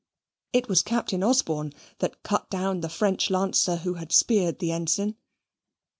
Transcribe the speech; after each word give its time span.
It 0.51 0.67
was 0.67 0.81
Captain 0.81 1.21
Osborne 1.23 1.73
that 1.99 2.23
cut 2.23 2.49
down 2.49 2.81
the 2.81 2.89
French 2.89 3.29
lancer 3.29 3.75
who 3.75 3.93
had 3.93 4.11
speared 4.11 4.57
the 4.57 4.71
ensign. 4.71 5.15